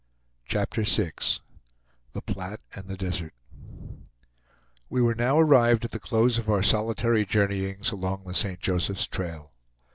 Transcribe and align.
CHAPTER 0.45 0.81
VI 0.81 1.11
THE 2.13 2.23
PLATTE 2.23 2.61
AND 2.73 2.87
THE 2.87 2.97
DESERT 2.97 3.35
We 4.89 4.99
were 4.99 5.13
now 5.13 5.39
arrived 5.39 5.85
at 5.85 5.91
the 5.91 5.99
close 5.99 6.39
of 6.39 6.49
our 6.49 6.63
solitary 6.63 7.23
journeyings 7.23 7.91
along 7.91 8.23
the 8.23 8.33
St. 8.33 8.59
Joseph's 8.59 9.05
trail. 9.05 9.51